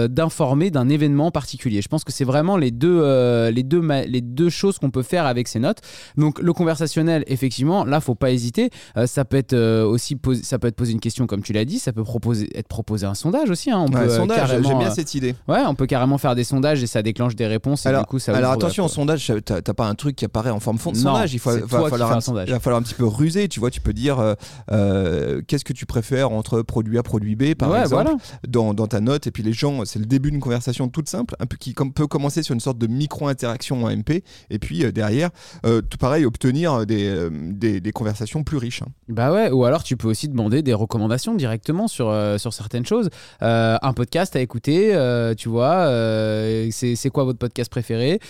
d'informer 0.09 0.71
d'un 0.71 0.89
événement 0.89 1.33
particulier. 1.33 1.83
Je 1.83 1.89
pense 1.89 2.05
que 2.05 2.13
c'est 2.13 2.25
vraiment 2.25 2.57
les 2.57 2.71
deux, 2.71 3.03
les 3.51 3.65
deux, 3.65 3.81
les 4.07 4.21
deux 4.21 4.49
choses 4.49 4.79
qu'on 4.79 4.93
peut 4.93 5.03
faire 5.03 5.27
avec 5.27 5.49
ces 5.49 5.59
notes. 5.59 5.81
Donc 6.17 6.41
le 6.41 6.53
conversationnel, 6.53 7.25
effectivement, 7.27 7.85
là, 7.85 8.01
faut 8.01 8.15
pas 8.15 8.31
hésiter. 8.31 8.71
ça 9.07 9.25
peut 9.25 9.39
être 9.39 9.57
aussi 9.83 10.17
ça 10.43 10.61
peut 10.61 10.69
être 10.69 10.77
poser 10.77 10.93
une 10.93 11.01
question 11.01 11.27
comme 11.27 11.43
tu 11.43 11.53
l'as 11.53 11.65
dit, 11.65 11.81
ça 11.81 11.93
peut 11.93 12.05
proposer, 12.05 12.49
être 12.57 12.69
proposé 12.69 13.07
un 13.07 13.15
sondage 13.15 13.51
aussi. 13.51 13.73
Hein. 13.73 13.85
On 13.89 13.91
peut, 13.91 14.09
sondage, 14.09 14.51
j'aime 14.63 14.79
bien 14.79 14.91
cette 14.91 15.15
idée. 15.15 15.35
Ouais, 15.49 15.63
on 15.67 15.75
peut 15.75 15.87
carrément 15.91 16.19
faire 16.19 16.37
des 16.37 16.45
sondages 16.45 16.85
et 16.85 16.87
ça 16.87 17.03
déclenche 17.03 17.35
des 17.35 17.49
réponses. 17.49 17.85
alors, 17.85 18.03
du 18.03 18.07
coup, 18.07 18.21
ça 18.21 18.33
alors 18.33 18.53
attention, 18.53 18.85
en 18.85 18.89
sondage, 18.89 19.33
t'as 19.45 19.61
pas 19.75 19.89
un 19.89 19.97
truc 19.97 20.15
qui 20.15 20.25
apparaît 20.25 20.51
en 20.51 20.61
forme 20.61 20.79
fond 20.79 20.93
de 20.93 20.97
sondage. 20.97 21.35
Il, 21.35 21.41
faut, 21.41 21.51
va, 21.51 21.89
falloir 21.89 22.13
un, 22.13 22.21
sondage. 22.21 22.49
il 22.49 22.53
va 22.53 22.61
falloir 22.61 22.81
un 22.81 22.85
petit 22.85 22.95
peu 22.95 23.07
ruser. 23.07 23.49
Tu 23.49 23.59
vois, 23.59 23.73
tu 23.73 23.81
peux 23.81 23.93
dire 23.93 24.21
euh, 24.21 24.35
euh, 24.71 25.43
qu'est-ce 25.49 25.65
que 25.65 25.73
tu 25.73 25.87
préfères 25.87 26.31
entre 26.31 26.63
produit 26.63 26.97
A, 26.97 27.03
produit 27.03 27.35
B, 27.35 27.55
par 27.55 27.77
exemple, 27.77 28.13
dans, 28.47 28.73
dans, 28.73 28.87
ta 28.87 29.01
note. 29.01 29.27
Et 29.27 29.33
puis 29.33 29.43
les 29.43 29.53
gens, 29.53 29.85
c'est 29.85 29.99
le 29.99 30.07
début 30.07 30.31
d'une 30.31 30.39
conversation 30.39 30.89
toute 30.89 31.09
simple, 31.09 31.35
un 31.41 31.47
peu 31.47 31.57
qui 31.57 31.75
peut 31.75 32.07
commencer 32.07 32.45
sur 32.45 32.55
une 32.55 32.61
sorte 32.61 32.79
de 32.79 32.87
micro-interaction 32.87 33.83
en 33.83 33.91
MP. 33.91 34.23
Et 34.51 34.61
puis 34.61 34.85
euh, 34.85 34.93
derrière, 34.93 35.31
tout 35.65 35.99
pareil, 35.99 36.25
obtenir 36.25 36.87
des, 36.87 37.29
des, 37.33 37.81
des, 37.81 37.93
conversations 37.93 38.45
plus 38.45 38.59
riches. 38.59 38.83
Hein. 38.83 38.93
Bah 39.09 39.33
ouais, 39.33 39.51
ou 39.51 39.65
alors 39.65 39.83
tu 39.83 39.97
peux 39.97 40.07
aussi 40.07 40.29
demander 40.29 40.63
des 40.63 40.75
recommandations 40.75 41.35
directement 41.35 41.89
sur, 41.89 42.15
sur 42.39 42.53
certaines 42.53 42.87
choses. 42.87 43.11
un 43.41 43.93
podcast 43.93 44.37
à 44.37 44.41
écouter, 44.41 44.95
tu 45.37 45.49
vois 45.49 45.80
quoi, 45.85 46.71
c'est 46.71 47.11
quoi 47.11 47.25
votre 47.25 47.39
podcast 47.39 47.71
préféré, 47.71 48.21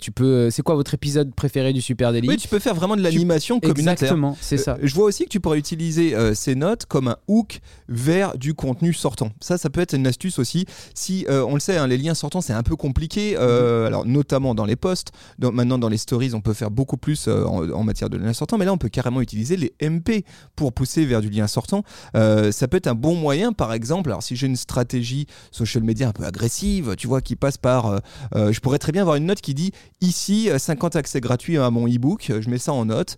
tu 0.00 0.10
peux, 0.12 0.50
c'est 0.50 0.62
quoi 0.62 0.74
votre 0.74 0.94
épisode 0.94 1.34
préféré 1.34 1.72
du 1.72 1.80
Super 1.80 2.12
Daily. 2.12 2.28
Oui, 2.28 2.36
tu 2.36 2.48
peux 2.48 2.58
faire 2.58 2.74
vraiment 2.74 2.96
de 2.96 3.02
l'animation 3.02 3.60
communautaire. 3.60 3.92
Exactement, 3.92 4.36
c'est 4.40 4.56
ça. 4.56 4.78
je 4.82 4.94
vois 4.94 5.04
aussi 5.04 5.24
que 5.24 5.28
tu 5.28 5.40
pourrais 5.40 5.58
utiliser 5.58 6.14
ces 6.34 6.54
notes 6.54 6.86
comme 6.86 7.08
un 7.08 7.16
hook 7.28 7.60
vers 7.88 8.36
du 8.36 8.54
contenu 8.54 8.92
sortant. 8.92 9.30
Ça, 9.40 9.58
ça 9.58 9.70
peut 9.70 9.80
être 9.80 9.94
une 9.94 10.06
astuce 10.06 10.38
aussi. 10.38 10.66
Si 10.94 11.26
on 11.28 11.54
le 11.54 11.60
sait, 11.60 11.76
hein, 11.76 11.86
les 11.86 11.98
liens 11.98 12.14
sortants, 12.14 12.40
c'est 12.40 12.52
un 12.52 12.62
peu 12.62 12.76
compliqué. 12.76 13.36
Mhm. 13.36 13.86
Alors 13.86 14.06
notamment 14.06 14.54
dans 14.54 14.64
les 14.64 14.76
posts. 14.76 15.12
maintenant 15.38 15.78
dans 15.78 15.88
les 15.88 15.98
stories, 15.98 16.34
on 16.34 16.40
peut 16.40 16.54
faire 16.54 16.70
beaucoup 16.70 16.96
plus 16.96 17.28
en, 17.28 17.84
matière 17.84 18.10
de 18.10 18.16
liens 18.16 18.32
sortants, 18.32 18.58
mais 18.58 18.64
là 18.64 18.72
on 18.72 18.78
peut 18.78 18.88
carrément 18.88 19.20
utiliser 19.20 19.56
les 19.56 19.72
MP 19.80 20.24
pour 20.56 20.72
pousser 20.72 21.04
vers 21.04 21.20
du 21.20 21.30
lien 21.30 21.46
sortant. 21.46 21.84
ça 22.14 22.68
peut 22.68 22.76
être 22.76 22.86
un 22.86 22.94
bon 22.94 23.14
moyen, 23.14 23.52
par 23.52 23.72
exemple. 23.72 24.10
Alors 24.10 24.22
si 24.22 24.36
j'ai 24.36 24.46
une 24.46 24.56
stratégie 24.56 25.26
social 25.50 25.82
media 25.84 26.08
un 26.08 26.12
peu 26.12 26.24
agressive, 26.24 26.79
tu 26.96 27.06
vois, 27.06 27.20
qui 27.20 27.36
passe 27.36 27.58
par, 27.58 28.00
je 28.34 28.58
pourrais 28.60 28.78
très 28.78 28.92
bien 28.92 29.02
avoir 29.02 29.16
une 29.16 29.26
note 29.26 29.40
qui 29.40 29.54
dit 29.54 29.72
ici 30.00 30.48
50 30.56 30.96
accès 30.96 31.20
gratuits 31.20 31.58
à 31.58 31.70
mon 31.70 31.86
ebook, 31.86 32.32
je 32.40 32.50
mets 32.50 32.58
ça 32.58 32.72
en 32.72 32.84
note, 32.84 33.16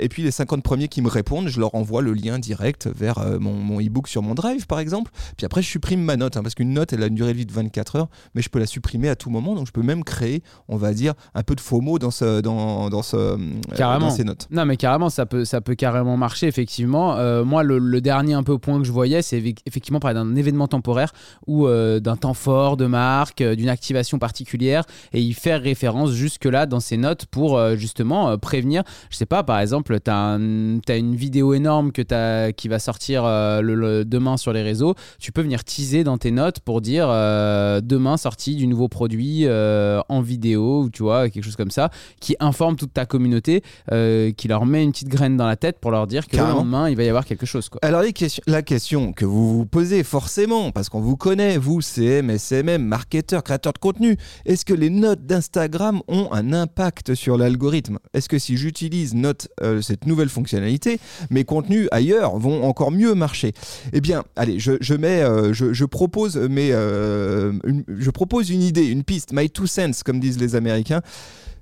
et 0.00 0.08
puis 0.08 0.22
les 0.22 0.30
50 0.30 0.62
premiers 0.62 0.88
qui 0.88 1.02
me 1.02 1.08
répondent, 1.08 1.48
je 1.48 1.60
leur 1.60 1.74
envoie 1.74 2.02
le 2.02 2.12
lien 2.12 2.38
direct 2.38 2.88
vers 2.94 3.24
mon, 3.40 3.54
mon 3.54 3.80
ebook 3.80 4.08
sur 4.08 4.22
mon 4.22 4.34
drive, 4.34 4.66
par 4.66 4.78
exemple. 4.78 5.10
Puis 5.36 5.46
après, 5.46 5.62
je 5.62 5.68
supprime 5.68 6.02
ma 6.02 6.16
note, 6.16 6.36
hein, 6.36 6.42
parce 6.42 6.54
qu'une 6.54 6.72
note, 6.72 6.92
elle 6.92 7.02
a 7.02 7.06
une 7.06 7.14
durée 7.14 7.32
de 7.32 7.38
vie 7.38 7.46
de 7.46 7.52
24 7.52 7.96
heures, 7.96 8.08
mais 8.34 8.42
je 8.42 8.48
peux 8.48 8.58
la 8.58 8.66
supprimer 8.66 9.08
à 9.08 9.16
tout 9.16 9.30
moment, 9.30 9.54
donc 9.54 9.66
je 9.66 9.72
peux 9.72 9.82
même 9.82 10.04
créer, 10.04 10.42
on 10.68 10.76
va 10.76 10.92
dire, 10.92 11.14
un 11.34 11.42
peu 11.42 11.54
de 11.54 11.60
faux 11.60 11.80
mots 11.80 11.98
dans, 11.98 12.10
ce, 12.10 12.40
dans, 12.40 12.88
dans, 12.90 13.02
ce, 13.02 13.16
euh, 13.16 13.36
carrément. 13.76 14.10
ces 14.10 14.24
notes. 14.24 14.48
Non, 14.50 14.64
mais 14.64 14.76
carrément, 14.76 15.10
ça 15.10 15.26
peut, 15.26 15.44
ça 15.44 15.60
peut 15.60 15.74
carrément 15.74 16.16
marcher, 16.16 16.46
effectivement. 16.46 17.16
Euh, 17.16 17.44
moi, 17.44 17.62
le, 17.62 18.00
dernier 18.00 18.34
un 18.34 18.42
peu 18.42 18.58
point 18.58 18.78
que 18.78 18.84
je 18.84 18.92
voyais, 18.92 19.22
c'est 19.22 19.42
effectivement 19.64 20.00
parler 20.00 20.14
d'un 20.14 20.36
événement 20.36 20.68
temporaire 20.68 21.12
ou 21.46 21.66
euh, 21.66 21.98
d'un 21.98 22.16
temps 22.16 22.34
fort 22.34 22.76
de 22.76 22.86
marque, 22.96 23.42
d'une 23.42 23.68
activation 23.68 24.18
particulière, 24.18 24.84
et 25.12 25.20
y 25.20 25.32
faire 25.32 25.60
référence 25.60 26.12
jusque-là 26.12 26.66
dans 26.66 26.80
ces 26.80 26.96
notes 26.96 27.26
pour 27.26 27.60
justement 27.76 28.36
prévenir. 28.38 28.82
Je 29.10 29.16
sais 29.16 29.26
pas, 29.26 29.42
par 29.42 29.60
exemple, 29.60 29.98
tu 30.00 30.10
as, 30.10 30.32
as, 30.34 30.96
une 30.96 31.16
vidéo 31.16 31.54
énorme 31.54 31.92
que 31.92 32.02
as, 32.12 32.52
qui 32.52 32.68
va 32.68 32.78
sortir 32.78 33.24
le, 33.24 34.04
demain 34.04 34.36
sur 34.36 34.52
les 34.52 34.62
réseaux. 34.62 34.94
Tu 35.18 35.32
peux 35.32 35.42
venir 35.42 35.64
teaser 35.64 36.04
dans 36.04 36.18
tes 36.18 36.30
notes 36.30 36.60
pour 36.60 36.80
dire 36.80 37.08
demain 37.08 38.16
sortie 38.16 38.56
du 38.56 38.66
nouveau 38.66 38.88
produit 38.88 39.46
en 39.48 40.20
vidéo, 40.20 40.82
ou 40.82 40.90
tu 40.90 41.02
vois, 41.02 41.28
quelque 41.28 41.44
chose 41.44 41.56
comme 41.56 41.70
ça, 41.70 41.90
qui 42.20 42.36
informe 42.40 42.76
toute 42.76 42.92
ta 42.92 43.06
communauté, 43.06 43.62
euh, 43.92 44.32
qui 44.32 44.48
leur 44.48 44.66
met 44.66 44.82
une 44.82 44.92
petite 44.92 45.08
graine 45.08 45.36
dans 45.36 45.46
la 45.46 45.56
tête 45.56 45.78
pour 45.80 45.90
leur 45.90 46.06
dire 46.06 46.26
que 46.26 46.36
le 46.36 46.42
lendemain, 46.42 46.88
il 46.88 46.96
va 46.96 47.04
y 47.04 47.08
avoir 47.08 47.24
quelque 47.24 47.46
chose. 47.46 47.68
Quoi. 47.68 47.80
Alors, 47.82 48.02
la 48.46 48.62
question 48.62 49.12
que 49.12 49.24
vous 49.24 49.58
vous 49.58 49.66
posez 49.66 50.02
forcément, 50.02 50.70
parce 50.72 50.88
qu'on 50.88 51.00
vous 51.00 51.16
connaît, 51.16 51.58
vous, 51.58 51.80
CM, 51.80 52.30
SMM, 52.30 52.82
marketeur, 52.86 53.42
créateur 53.42 53.72
de 53.72 53.78
contenu, 53.78 54.16
est-ce 54.44 54.64
que 54.64 54.74
les 54.74 54.90
notes 54.90 55.26
d'Instagram 55.26 56.00
ont 56.08 56.28
un 56.32 56.52
impact 56.52 57.14
sur 57.14 57.36
l'algorithme? 57.36 57.98
Est-ce 58.14 58.28
que 58.28 58.38
si 58.38 58.56
j'utilise 58.56 59.14
euh, 59.62 59.82
cette 59.82 60.06
nouvelle 60.06 60.28
fonctionnalité, 60.28 60.98
mes 61.30 61.44
contenus 61.44 61.88
ailleurs 61.90 62.38
vont 62.38 62.64
encore 62.64 62.90
mieux 62.90 63.14
marcher? 63.14 63.52
Eh 63.92 64.00
bien, 64.00 64.24
allez, 64.36 64.58
je, 64.58 64.94
mets, 64.94 65.22
euh, 65.22 65.52
je, 65.52 65.84
propose 65.84 66.36
mes, 66.36 66.70
je 66.70 68.10
propose 68.10 68.50
une 68.50 68.62
idée, 68.62 68.86
une 68.86 69.04
piste, 69.04 69.32
my 69.32 69.50
two 69.50 69.66
cents, 69.66 70.02
comme 70.04 70.20
disent 70.20 70.38
les 70.38 70.54
Américains. 70.54 71.02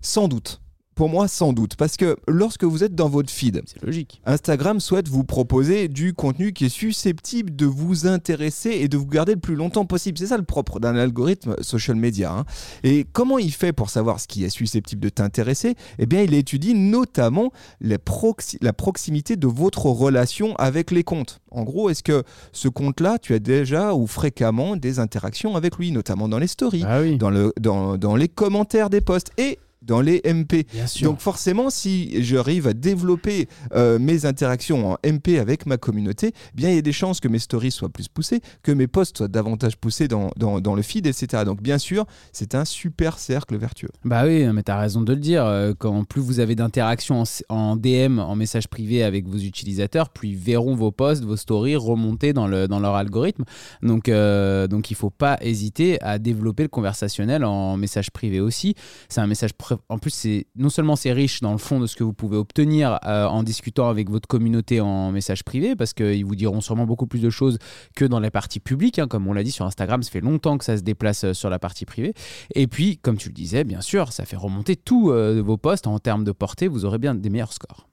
Sans 0.00 0.28
doute. 0.28 0.60
Pour 0.94 1.08
moi, 1.08 1.28
sans 1.28 1.52
doute. 1.52 1.76
Parce 1.76 1.96
que 1.96 2.16
lorsque 2.28 2.64
vous 2.64 2.84
êtes 2.84 2.94
dans 2.94 3.08
votre 3.08 3.30
feed, 3.30 3.62
c'est 3.66 3.82
logique. 3.82 4.20
Instagram 4.26 4.80
souhaite 4.80 5.08
vous 5.08 5.24
proposer 5.24 5.88
du 5.88 6.14
contenu 6.14 6.52
qui 6.52 6.66
est 6.66 6.68
susceptible 6.68 7.54
de 7.54 7.66
vous 7.66 8.06
intéresser 8.06 8.70
et 8.70 8.88
de 8.88 8.96
vous 8.96 9.06
garder 9.06 9.34
le 9.34 9.40
plus 9.40 9.56
longtemps 9.56 9.86
possible. 9.86 10.18
C'est 10.18 10.28
ça 10.28 10.36
le 10.36 10.44
propre 10.44 10.80
d'un 10.80 10.96
algorithme 10.96 11.56
social 11.62 11.96
media. 11.96 12.32
Hein. 12.32 12.44
Et 12.82 13.06
comment 13.12 13.38
il 13.38 13.52
fait 13.52 13.72
pour 13.72 13.90
savoir 13.90 14.20
ce 14.20 14.28
qui 14.28 14.44
est 14.44 14.50
susceptible 14.50 15.02
de 15.02 15.08
t'intéresser? 15.08 15.74
Eh 15.98 16.06
bien, 16.06 16.22
il 16.22 16.34
étudie 16.34 16.74
notamment 16.74 17.52
la 17.80 17.98
proximité 17.98 19.36
de 19.36 19.46
votre 19.46 19.86
relation 19.86 20.54
avec 20.56 20.90
les 20.90 21.04
comptes. 21.04 21.40
En 21.50 21.64
gros, 21.64 21.90
est-ce 21.90 22.02
que 22.02 22.22
ce 22.52 22.68
compte-là, 22.68 23.18
tu 23.18 23.34
as 23.34 23.38
déjà 23.38 23.94
ou 23.94 24.06
fréquemment 24.06 24.76
des 24.76 24.98
interactions 24.98 25.56
avec 25.56 25.76
lui, 25.76 25.92
notamment 25.92 26.28
dans 26.28 26.38
les 26.38 26.48
stories, 26.48 26.84
ah 26.86 27.02
dans, 27.16 27.30
le, 27.30 27.52
dans, 27.60 27.96
dans 27.96 28.16
les 28.16 28.28
commentaires 28.28 28.90
des 28.90 29.00
posts? 29.00 29.30
Et 29.38 29.58
dans 29.86 30.00
les 30.00 30.22
MP. 30.24 30.66
Donc 31.02 31.20
forcément, 31.20 31.70
si 31.70 32.22
j'arrive 32.22 32.66
à 32.66 32.72
développer 32.72 33.48
euh, 33.74 33.98
mes 33.98 34.26
interactions 34.26 34.92
en 34.92 34.98
MP 35.06 35.38
avec 35.38 35.66
ma 35.66 35.76
communauté, 35.76 36.32
eh 36.34 36.56
bien 36.56 36.70
il 36.70 36.76
y 36.76 36.78
a 36.78 36.82
des 36.82 36.92
chances 36.92 37.20
que 37.20 37.28
mes 37.28 37.38
stories 37.38 37.70
soient 37.70 37.88
plus 37.88 38.08
poussées, 38.08 38.40
que 38.62 38.72
mes 38.72 38.86
posts 38.86 39.18
soient 39.18 39.28
davantage 39.28 39.76
poussés 39.76 40.08
dans, 40.08 40.30
dans, 40.36 40.74
le 40.74 40.82
feed, 40.82 41.06
etc. 41.06 41.44
Donc 41.44 41.62
bien 41.62 41.78
sûr, 41.78 42.06
c'est 42.32 42.54
un 42.54 42.64
super 42.64 43.18
cercle 43.18 43.56
vertueux. 43.56 43.90
Bah 44.04 44.24
oui, 44.24 44.44
mais 44.52 44.62
tu 44.62 44.72
as 44.72 44.78
raison 44.78 45.02
de 45.02 45.12
le 45.12 45.20
dire. 45.20 45.44
Euh, 45.44 45.72
quand 45.78 46.04
plus 46.04 46.20
vous 46.20 46.40
avez 46.40 46.54
d'interactions 46.54 47.24
en, 47.48 47.76
DM, 47.76 48.18
en 48.18 48.34
message 48.34 48.68
privé 48.68 49.02
avec 49.02 49.26
vos 49.26 49.38
utilisateurs, 49.38 50.10
plus 50.10 50.30
ils 50.30 50.36
verront 50.36 50.74
vos 50.74 50.90
posts, 50.90 51.24
vos 51.24 51.36
stories 51.36 51.76
remonter 51.76 52.32
dans, 52.32 52.46
le, 52.46 52.66
dans 52.68 52.80
leur 52.80 52.94
algorithme. 52.94 53.44
Donc, 53.82 54.08
euh, 54.08 54.66
donc 54.66 54.90
il 54.90 54.94
ne 54.94 54.98
faut 54.98 55.10
pas 55.10 55.38
hésiter 55.40 56.00
à 56.02 56.18
développer 56.18 56.62
le 56.62 56.68
conversationnel 56.68 57.44
en 57.44 57.76
message 57.76 58.10
privé 58.10 58.40
aussi. 58.40 58.74
C'est 59.08 59.20
un 59.20 59.26
message 59.26 59.52
en 59.88 59.98
plus, 59.98 60.26
non 60.56 60.68
seulement 60.68 60.96
c'est 60.96 61.12
riche 61.12 61.40
dans 61.40 61.52
le 61.52 61.58
fond 61.58 61.80
de 61.80 61.86
ce 61.86 61.96
que 61.96 62.04
vous 62.04 62.12
pouvez 62.12 62.36
obtenir 62.36 62.98
euh, 63.06 63.26
en 63.26 63.42
discutant 63.42 63.88
avec 63.88 64.10
votre 64.10 64.28
communauté 64.28 64.80
en 64.80 65.12
message 65.12 65.44
privé, 65.44 65.76
parce 65.76 65.92
qu'ils 65.92 66.24
vous 66.24 66.36
diront 66.36 66.60
sûrement 66.60 66.86
beaucoup 66.86 67.06
plus 67.06 67.20
de 67.20 67.30
choses 67.30 67.58
que 67.94 68.04
dans 68.04 68.20
les 68.20 68.30
parties 68.30 68.60
publiques. 68.60 68.98
Hein, 68.98 69.08
comme 69.08 69.26
on 69.26 69.32
l'a 69.32 69.42
dit 69.42 69.52
sur 69.52 69.64
Instagram, 69.64 70.02
ça 70.02 70.10
fait 70.10 70.20
longtemps 70.20 70.58
que 70.58 70.64
ça 70.64 70.76
se 70.76 70.82
déplace 70.82 71.24
euh, 71.24 71.32
sur 71.32 71.50
la 71.50 71.58
partie 71.58 71.84
privée. 71.84 72.14
Et 72.54 72.66
puis, 72.66 72.98
comme 72.98 73.16
tu 73.16 73.28
le 73.28 73.34
disais, 73.34 73.64
bien 73.64 73.80
sûr, 73.80 74.12
ça 74.12 74.24
fait 74.24 74.36
remonter 74.36 74.76
tous 74.76 75.10
euh, 75.10 75.42
vos 75.42 75.56
posts 75.56 75.86
en 75.86 75.98
termes 75.98 76.24
de 76.24 76.32
portée. 76.32 76.68
Vous 76.68 76.84
aurez 76.84 76.98
bien 76.98 77.14
des 77.14 77.30
meilleurs 77.30 77.52
scores. 77.52 77.86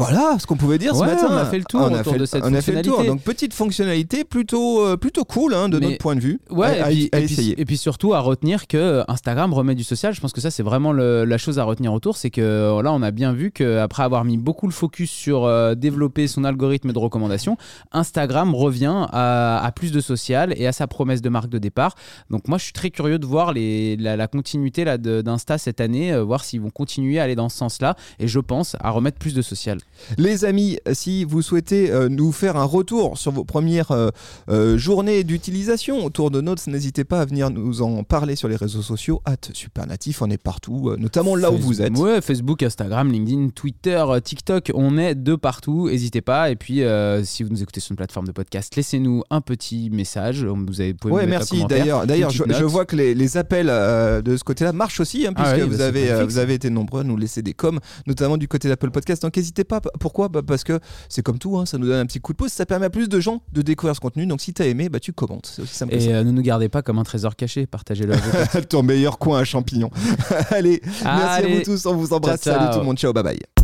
Voilà 0.00 0.38
ce 0.38 0.46
qu'on 0.46 0.56
pouvait 0.56 0.78
dire 0.78 0.96
ce 0.96 1.00
matin. 1.00 1.28
On 1.30 1.36
a 1.36 1.44
fait 1.44 1.58
le 1.58 1.64
tour 1.64 1.82
on 1.82 1.94
a 1.94 2.02
fait, 2.02 2.16
de 2.16 2.24
cette 2.24 2.42
on 2.42 2.54
a 2.54 2.62
fait 2.62 2.72
le 2.72 2.80
tour. 2.80 3.04
Donc 3.04 3.20
petite 3.20 3.52
fonctionnalité 3.52 4.24
plutôt 4.24 4.80
euh, 4.80 4.96
plutôt 4.96 5.26
cool 5.26 5.52
hein, 5.52 5.68
de 5.68 5.78
notre 5.78 5.98
point 5.98 6.14
de 6.14 6.20
vue. 6.20 6.40
Ouais. 6.48 6.80
À, 6.80 6.90
et, 6.90 7.10
puis, 7.10 7.22
essayer. 7.22 7.60
et, 7.60 7.64
puis, 7.66 7.76
surtout 7.76 8.14
à 8.14 8.20
retenir 8.20 8.66
que 8.66 9.04
Instagram 9.08 9.52
remet 9.52 9.74
du 9.74 9.84
social. 9.84 10.14
Je 10.14 10.20
pense 10.22 10.32
que 10.32 10.40
ça 10.40 10.50
c'est 10.50 10.62
vraiment 10.62 10.94
la 10.94 11.38
chose 11.38 11.58
à 11.58 11.64
retenir 11.64 11.92
autour, 11.92 12.16
c'est 12.16 12.30
que 12.30 12.40
euh, 12.40 12.82
là 12.82 12.92
on 12.94 13.02
a 13.02 13.10
bien 13.10 13.34
vu 13.34 13.50
qu'après 13.50 14.02
avoir 14.02 14.24
mis 14.24 14.38
beaucoup 14.38 14.66
le 14.66 14.72
focus 14.72 15.10
sur 15.10 15.44
euh, 15.44 15.74
développer 15.74 16.28
son 16.28 16.44
algorithme 16.44 16.92
de 16.94 16.98
recommandation, 16.98 17.58
Instagram 17.92 18.54
revient 18.54 19.06
à, 19.12 19.70
plus 19.76 19.92
de 19.92 20.00
social 20.00 20.54
et 20.56 20.66
à 20.66 20.72
sa 20.72 20.86
promesse 20.86 21.20
de 21.20 21.28
marque 21.28 21.50
de 21.50 21.58
départ. 21.58 21.94
Donc 22.30 22.48
moi 22.48 22.56
je 22.56 22.64
suis 22.64 22.72
très 22.72 22.90
curieux 22.90 23.18
de 23.18 23.26
voir 23.26 23.52
les, 23.52 23.96
la, 23.96 24.26
continuité 24.28 24.84
là 24.84 24.96
d'Insta 24.96 25.58
cette 25.58 25.82
année, 25.82 26.18
voir 26.20 26.42
s'ils 26.42 26.62
vont 26.62 26.70
continuer 26.70 27.20
à 27.20 27.24
aller 27.24 27.36
dans 27.36 27.50
ce 27.50 27.58
sens-là. 27.58 27.96
Et 28.18 28.28
je 28.28 28.40
pense 28.40 28.76
à 28.80 28.90
remettre 28.90 29.18
plus 29.18 29.34
de 29.34 29.42
social. 29.42 29.78
Les 30.18 30.44
amis, 30.44 30.78
si 30.92 31.24
vous 31.24 31.42
souhaitez 31.42 31.90
euh, 31.90 32.08
nous 32.08 32.32
faire 32.32 32.56
un 32.56 32.64
retour 32.64 33.18
sur 33.18 33.32
vos 33.32 33.44
premières 33.44 33.90
euh, 33.90 34.10
euh, 34.48 34.78
journées 34.78 35.24
d'utilisation 35.24 36.04
autour 36.04 36.30
de 36.30 36.40
Notes, 36.40 36.66
n'hésitez 36.66 37.04
pas 37.04 37.20
à 37.20 37.24
venir 37.24 37.50
nous 37.50 37.82
en 37.82 38.02
parler 38.02 38.36
sur 38.36 38.48
les 38.48 38.56
réseaux 38.56 38.82
sociaux. 38.82 39.22
Supernatif, 39.52 40.22
on 40.22 40.30
est 40.30 40.42
partout, 40.42 40.94
notamment 40.98 41.36
là 41.36 41.50
où 41.50 41.56
vous 41.56 41.82
êtes. 41.82 41.96
Ouais, 41.96 42.20
Facebook, 42.20 42.62
Instagram, 42.62 43.10
LinkedIn, 43.10 43.50
Twitter, 43.50 44.04
TikTok, 44.22 44.72
on 44.74 44.98
est 44.98 45.14
de 45.14 45.34
partout. 45.34 45.88
N'hésitez 45.88 46.20
pas. 46.20 46.50
Et 46.50 46.56
puis, 46.56 46.82
si 47.24 47.42
vous 47.42 47.50
nous 47.50 47.62
écoutez 47.62 47.80
sur 47.80 47.92
une 47.92 47.96
plateforme 47.96 48.26
de 48.26 48.32
podcast, 48.32 48.74
laissez-nous 48.76 49.22
un 49.30 49.40
petit 49.40 49.90
message. 49.90 50.44
Vous 50.44 50.80
avez, 50.80 50.94
pouvez 50.94 51.14
ouais, 51.14 51.26
merci. 51.26 51.64
D'ailleurs, 51.68 52.06
d'ailleurs, 52.06 52.30
je, 52.30 52.64
vois 52.64 52.84
que 52.84 52.96
les, 52.96 53.36
appels 53.36 53.66
de 53.66 54.36
ce 54.36 54.44
côté-là 54.44 54.72
marchent 54.72 55.00
aussi, 55.00 55.26
hein, 55.26 55.32
ah 55.36 55.52
puisque 55.52 55.68
vous, 55.68 55.78
bah, 55.78 55.86
avez, 55.86 56.24
vous 56.24 56.38
avez 56.38 56.54
été 56.54 56.70
nombreux 56.70 57.00
à 57.00 57.04
nous 57.04 57.16
laisser 57.16 57.42
des 57.42 57.54
coms, 57.54 57.78
notamment 58.06 58.36
du 58.36 58.48
côté 58.48 58.68
d'Apple 58.68 58.90
Podcast. 58.90 59.22
Donc, 59.22 59.36
n'hésitez 59.36 59.64
pas 59.64 59.69
pourquoi? 60.00 60.28
Bah, 60.28 60.40
Parce 60.44 60.64
que 60.64 60.80
c'est 61.08 61.22
comme 61.22 61.38
tout, 61.38 61.56
hein, 61.58 61.66
ça 61.66 61.78
nous 61.78 61.86
donne 61.86 62.00
un 62.00 62.06
petit 62.06 62.20
coup 62.20 62.32
de 62.32 62.38
pouce, 62.38 62.52
ça 62.52 62.66
permet 62.66 62.86
à 62.86 62.90
plus 62.90 63.08
de 63.08 63.20
gens 63.20 63.42
de 63.52 63.62
découvrir 63.62 63.94
ce 63.94 64.00
contenu. 64.00 64.26
Donc 64.26 64.40
si 64.40 64.52
t'as 64.52 64.66
aimé, 64.66 64.88
bah, 64.88 64.98
tu 64.98 65.12
commentes. 65.12 65.52
C'est 65.54 65.62
aussi 65.62 65.74
simple 65.74 65.94
Et 65.94 66.12
euh, 66.12 66.24
ne 66.24 66.32
nous 66.32 66.42
gardez 66.42 66.68
pas 66.68 66.82
comme 66.82 66.98
un 66.98 67.04
trésor 67.04 67.36
caché, 67.36 67.66
partagez-le 67.66 68.14
Ton 68.68 68.82
meilleur 68.82 69.18
coin 69.18 69.38
à 69.40 69.44
champignons. 69.44 69.90
Allez, 70.50 70.80
merci 70.84 71.44
à 71.44 71.46
vous 71.46 71.62
tous, 71.62 71.86
on 71.86 71.94
vous 71.94 72.12
embrasse. 72.12 72.40
Salut 72.40 72.72
tout 72.72 72.80
le 72.80 72.84
monde, 72.84 72.98
ciao, 72.98 73.12
bye 73.12 73.22
bye. 73.22 73.59